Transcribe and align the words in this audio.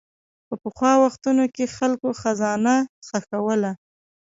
په 0.47 0.55
پخوا 0.61 0.93
وختونو 1.03 1.45
کې 1.55 1.73
خلک 1.75 1.99
خزانه 2.21 2.75
ښخوله. 3.07 3.71